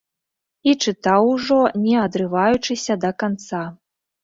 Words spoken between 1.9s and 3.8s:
адрываючыся, да канца.